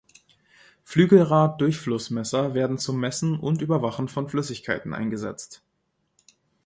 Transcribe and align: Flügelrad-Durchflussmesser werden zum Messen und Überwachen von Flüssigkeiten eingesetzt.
Flügelrad-Durchflussmesser 0.83 2.55
werden 2.55 2.79
zum 2.79 2.99
Messen 2.99 3.39
und 3.39 3.61
Überwachen 3.61 4.07
von 4.07 4.27
Flüssigkeiten 4.29 4.95
eingesetzt. 4.95 5.61